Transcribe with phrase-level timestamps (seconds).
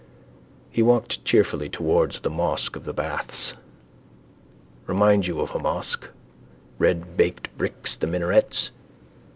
[0.71, 3.55] He walked cheerfully towards the mosque of the baths.
[4.87, 6.07] Remind you of a mosque,
[6.79, 8.71] redbaked bricks, the minarets.